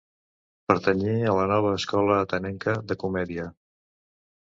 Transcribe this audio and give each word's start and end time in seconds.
Pertanyé 0.71 1.11
a 1.25 1.35
la 1.39 1.43
nova 1.51 1.73
escola 1.79 2.15
atenenca 2.21 2.75
de 2.93 2.97
comèdia. 3.05 3.47